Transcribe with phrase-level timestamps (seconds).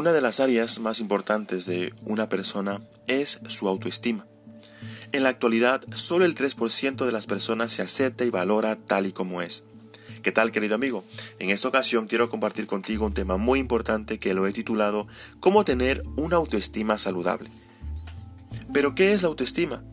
[0.00, 4.26] Una de las áreas más importantes de una persona es su autoestima.
[5.12, 9.12] En la actualidad, solo el 3% de las personas se acepta y valora tal y
[9.12, 9.62] como es.
[10.22, 11.04] ¿Qué tal querido amigo?
[11.38, 15.06] En esta ocasión quiero compartir contigo un tema muy importante que lo he titulado
[15.38, 17.50] Cómo tener una autoestima saludable.
[18.72, 19.84] Pero ¿qué es la autoestima?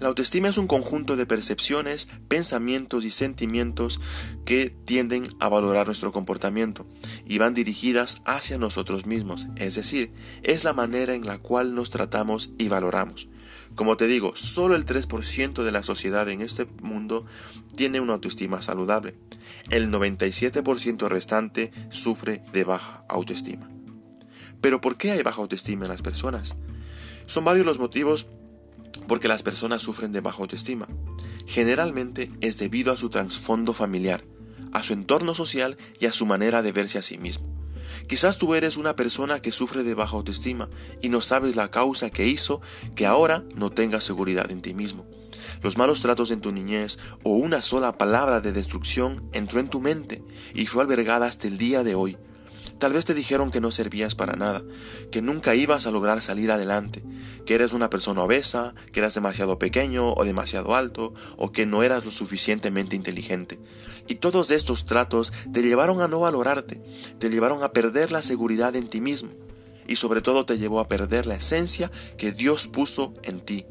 [0.00, 4.00] La autoestima es un conjunto de percepciones, pensamientos y sentimientos
[4.46, 6.86] que tienden a valorar nuestro comportamiento
[7.26, 10.10] y van dirigidas hacia nosotros mismos, es decir,
[10.42, 13.28] es la manera en la cual nos tratamos y valoramos.
[13.74, 17.26] Como te digo, solo el 3% de la sociedad en este mundo
[17.76, 19.18] tiene una autoestima saludable.
[19.68, 23.70] El 97% restante sufre de baja autoestima.
[24.62, 26.56] Pero ¿por qué hay baja autoestima en las personas?
[27.26, 28.26] Son varios los motivos
[29.08, 30.88] porque las personas sufren de baja autoestima.
[31.46, 34.24] Generalmente es debido a su trasfondo familiar,
[34.72, 37.46] a su entorno social y a su manera de verse a sí mismo.
[38.06, 40.68] Quizás tú eres una persona que sufre de baja autoestima
[41.00, 42.60] y no sabes la causa que hizo
[42.94, 45.06] que ahora no tengas seguridad en ti mismo.
[45.62, 49.80] Los malos tratos en tu niñez o una sola palabra de destrucción entró en tu
[49.80, 50.22] mente
[50.54, 52.16] y fue albergada hasta el día de hoy
[52.80, 54.62] Tal vez te dijeron que no servías para nada,
[55.12, 57.04] que nunca ibas a lograr salir adelante,
[57.44, 61.82] que eres una persona obesa, que eras demasiado pequeño o demasiado alto, o que no
[61.82, 63.58] eras lo suficientemente inteligente.
[64.08, 66.80] Y todos estos tratos te llevaron a no valorarte,
[67.18, 69.28] te llevaron a perder la seguridad en ti mismo,
[69.86, 73.66] y sobre todo te llevó a perder la esencia que Dios puso en ti.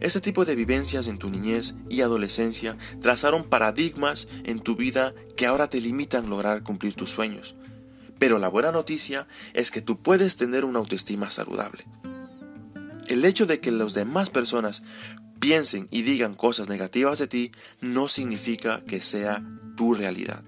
[0.00, 5.46] Este tipo de vivencias en tu niñez y adolescencia trazaron paradigmas en tu vida que
[5.46, 7.54] ahora te limitan lograr cumplir tus sueños.
[8.18, 11.84] Pero la buena noticia es que tú puedes tener una autoestima saludable.
[13.08, 14.82] El hecho de que las demás personas
[15.40, 17.50] piensen y digan cosas negativas de ti
[17.80, 19.44] no significa que sea
[19.76, 20.44] tu realidad.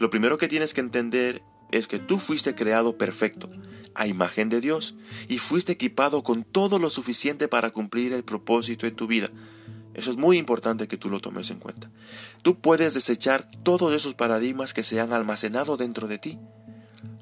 [0.00, 3.50] Lo primero que tienes que entender es que tú fuiste creado perfecto,
[3.94, 4.94] a imagen de Dios,
[5.28, 9.30] y fuiste equipado con todo lo suficiente para cumplir el propósito en tu vida.
[9.94, 11.90] Eso es muy importante que tú lo tomes en cuenta.
[12.42, 16.38] Tú puedes desechar todos esos paradigmas que se han almacenado dentro de ti.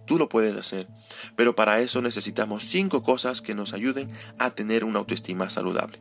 [0.07, 0.89] Tú lo puedes hacer,
[1.37, 5.99] pero para eso necesitamos cinco cosas que nos ayuden a tener una autoestima saludable.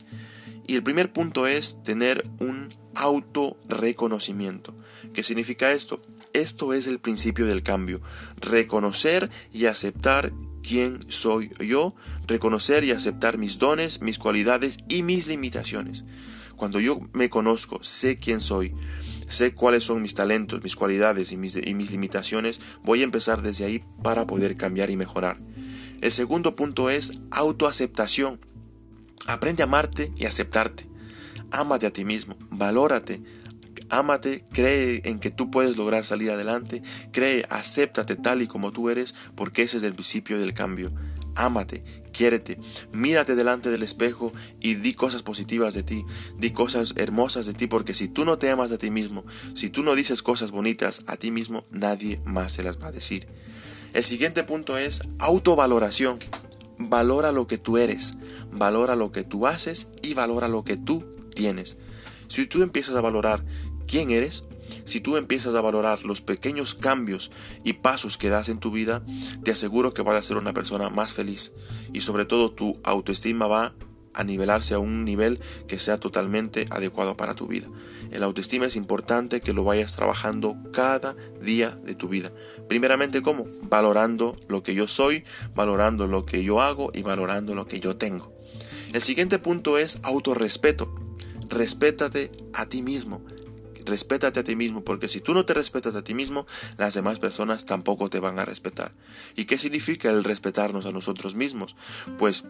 [0.65, 4.73] Y el primer punto es tener un autorreconocimiento.
[5.13, 5.99] ¿Qué significa esto?
[6.33, 8.01] Esto es el principio del cambio.
[8.39, 10.31] Reconocer y aceptar
[10.61, 11.95] quién soy yo,
[12.27, 16.05] reconocer y aceptar mis dones, mis cualidades y mis limitaciones.
[16.55, 18.73] Cuando yo me conozco, sé quién soy,
[19.27, 23.41] sé cuáles son mis talentos, mis cualidades y mis, y mis limitaciones, voy a empezar
[23.41, 25.37] desde ahí para poder cambiar y mejorar.
[26.01, 28.39] El segundo punto es autoaceptación.
[29.27, 30.87] Aprende a amarte y aceptarte.
[31.51, 33.21] Ámate a ti mismo, valórate,
[33.91, 36.81] ámate, cree en que tú puedes lograr salir adelante,
[37.11, 40.91] cree, acéptate tal y como tú eres, porque ese es el principio del cambio.
[41.35, 42.59] Ámate, quiérete,
[42.91, 46.03] mírate delante del espejo y di cosas positivas de ti,
[46.37, 49.69] di cosas hermosas de ti, porque si tú no te amas a ti mismo, si
[49.69, 53.27] tú no dices cosas bonitas a ti mismo, nadie más se las va a decir.
[53.93, 56.19] El siguiente punto es autovaloración.
[56.77, 58.13] Valora lo que tú eres,
[58.51, 61.77] valora lo que tú haces y valora lo que tú tienes.
[62.27, 63.43] Si tú empiezas a valorar
[63.91, 64.45] quién eres,
[64.85, 67.29] si tú empiezas a valorar los pequeños cambios
[67.65, 69.03] y pasos que das en tu vida,
[69.43, 71.51] te aseguro que vas a ser una persona más feliz
[71.91, 73.75] y sobre todo tu autoestima va
[74.13, 77.67] a nivelarse a un nivel que sea totalmente adecuado para tu vida.
[78.11, 82.31] El autoestima es importante que lo vayas trabajando cada día de tu vida.
[82.69, 83.45] Primeramente, ¿cómo?
[83.63, 87.97] Valorando lo que yo soy, valorando lo que yo hago y valorando lo que yo
[87.97, 88.33] tengo.
[88.93, 90.93] El siguiente punto es autorrespeto.
[91.49, 93.21] Respétate a ti mismo.
[93.85, 96.45] Respétate a ti mismo, porque si tú no te respetas a ti mismo,
[96.77, 98.93] las demás personas tampoco te van a respetar.
[99.35, 101.75] ¿Y qué significa el respetarnos a nosotros mismos?
[102.17, 102.43] Pues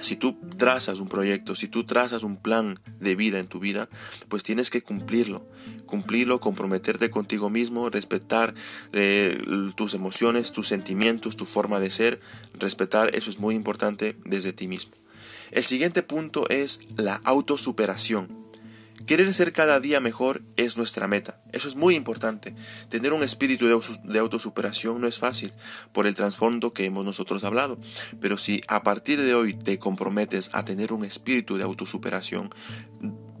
[0.00, 3.88] si tú trazas un proyecto, si tú trazas un plan de vida en tu vida,
[4.28, 5.46] pues tienes que cumplirlo.
[5.86, 8.54] Cumplirlo, comprometerte contigo mismo, respetar
[8.92, 9.38] eh,
[9.76, 12.20] tus emociones, tus sentimientos, tu forma de ser.
[12.58, 14.92] Respetar, eso es muy importante desde ti mismo.
[15.50, 18.37] El siguiente punto es la autosuperación.
[19.08, 21.40] Querer ser cada día mejor es nuestra meta.
[21.52, 22.54] Eso es muy importante.
[22.90, 25.50] Tener un espíritu de autosuperación no es fácil
[25.92, 27.78] por el trasfondo que hemos nosotros hablado.
[28.20, 32.50] Pero si a partir de hoy te comprometes a tener un espíritu de autosuperación,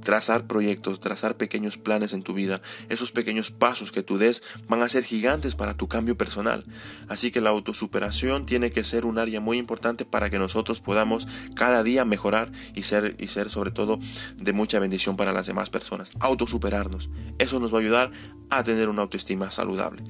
[0.08, 4.80] trazar proyectos, trazar pequeños planes en tu vida, esos pequeños pasos que tú des van
[4.80, 6.64] a ser gigantes para tu cambio personal.
[7.08, 11.28] Así que la autosuperación tiene que ser un área muy importante para que nosotros podamos
[11.54, 13.98] cada día mejorar y ser, y ser sobre todo
[14.38, 16.08] de mucha bendición para las demás personas.
[16.20, 17.10] Autosuperarnos.
[17.36, 18.10] Eso nos va a ayudar
[18.48, 20.02] a tener una autoestima saludable.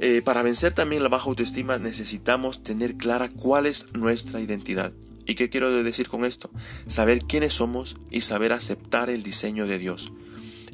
[0.00, 4.92] eh, para vencer también la baja autoestima necesitamos tener clara cuál es nuestra identidad.
[5.26, 6.50] ¿Y qué quiero decir con esto?
[6.86, 10.12] Saber quiénes somos y saber aceptar el diseño de Dios.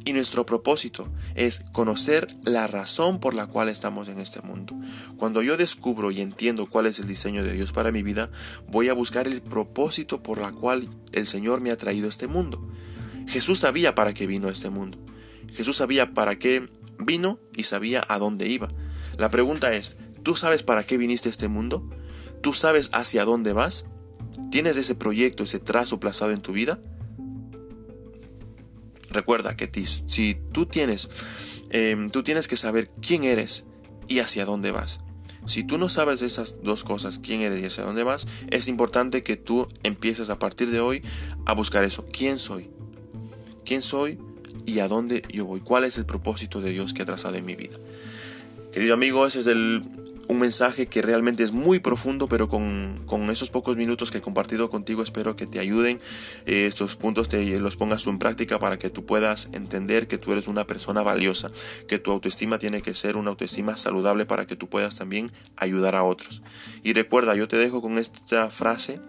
[0.04, 4.74] Y nuestro propósito es conocer la razón por la cual estamos en este mundo.
[5.16, 8.30] Cuando yo descubro y entiendo cuál es el diseño de Dios para mi vida,
[8.68, 12.26] voy a buscar el propósito por la cual el Señor me ha traído a este
[12.26, 12.66] mundo.
[13.28, 14.98] Jesús sabía para qué vino a este mundo.
[15.54, 16.68] Jesús sabía para qué
[16.98, 18.68] vino y sabía a dónde iba.
[19.18, 21.88] La pregunta es, ¿tú sabes para qué viniste a este mundo?
[22.40, 23.84] ¿Tú sabes hacia dónde vas?
[24.50, 26.80] ¿Tienes ese proyecto, ese trazo plazado en tu vida?
[29.10, 29.70] Recuerda que
[30.08, 31.08] si tú tienes,
[31.70, 33.64] em, tú tienes que saber quién eres
[34.08, 35.00] y hacia dónde vas.
[35.46, 39.22] Si tú no sabes esas dos cosas, quién eres y hacia dónde vas, es importante
[39.22, 41.02] que tú empieces a partir de hoy
[41.46, 42.06] a buscar eso.
[42.12, 42.70] ¿Quién soy?
[43.64, 44.18] ¿Quién soy
[44.66, 45.60] y a dónde yo voy?
[45.60, 47.76] ¿Cuál es el propósito de Dios que ha trazado en mi vida?
[48.72, 49.82] Querido amigo, ese es el
[50.30, 54.70] un mensaje que realmente es muy profundo, pero con, esos pocos minutos que he compartido
[54.70, 56.00] contigo espero que te ayuden.
[56.46, 60.30] Eh, estos puntos te los pongas en práctica para que tú puedas entender que tú
[60.30, 61.50] eres una persona valiosa,
[61.88, 65.96] que tu autoestima tiene que ser una autoestima saludable para que tú puedas también ayudar
[65.96, 66.42] a otros.
[66.84, 69.00] Y recuerda, yo te dejo con esta frase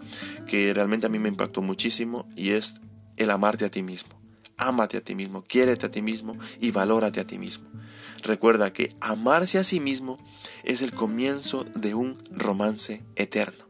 [0.48, 2.82] que realmente a mí me impactó muchísimo y es
[3.18, 4.20] el amarte a ti mismo.
[4.58, 7.70] Ámate a ti mismo, quiérete a ti mismo y valórate a ti mismo.
[8.24, 10.20] Recuerda que amarse a sí mismo
[10.64, 13.66] es el comienzo de un romance eterno.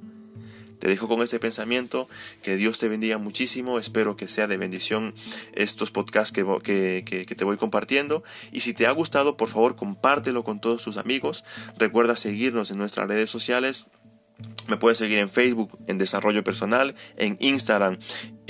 [0.79, 2.09] Te dejo con este pensamiento,
[2.41, 5.13] que Dios te bendiga muchísimo, espero que sea de bendición
[5.53, 9.75] estos podcasts que, que, que, te voy compartiendo y si te ha gustado por favor
[9.75, 11.43] compártelo con todos tus amigos,
[11.77, 13.85] recuerda seguirnos en nuestras redes sociales,
[14.67, 17.99] me puedes seguir en Facebook en Desarrollo Personal, en Instagram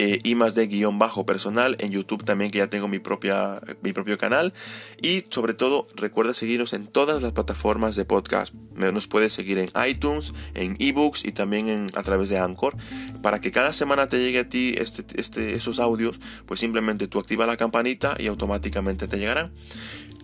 [0.04, 3.62] eh, y más de guion bajo personal, en YouTube también que ya tengo mi, propia,
[3.84, 4.52] mi propio canal
[5.00, 8.52] y sobre todo recuerda seguirnos en todas las plataformas de podcast.
[8.74, 12.76] Nos puedes seguir en iTunes, en eBooks y también en, a través de Anchor
[13.22, 17.20] para que cada semana te llegue a ti este, este, esos audios, pues simplemente tú
[17.20, 19.54] activa la campanita y automáticamente te llegarán.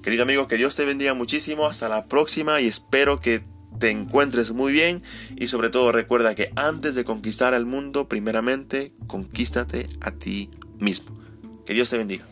[0.01, 1.67] Querido amigo, que Dios te bendiga muchísimo.
[1.67, 3.43] Hasta la próxima y espero que
[3.79, 5.03] te encuentres muy bien
[5.35, 11.17] y sobre todo recuerda que antes de conquistar el mundo, primeramente, conquístate a ti mismo.
[11.65, 12.25] Que Dios te bendiga.